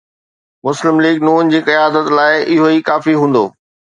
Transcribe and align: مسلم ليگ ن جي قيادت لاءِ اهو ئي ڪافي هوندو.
مسلم 0.65 0.95
ليگ 1.03 1.17
ن 1.27 1.49
جي 1.51 1.59
قيادت 1.67 2.07
لاءِ 2.17 2.35
اهو 2.51 2.65
ئي 2.71 2.79
ڪافي 2.87 3.13
هوندو. 3.19 3.45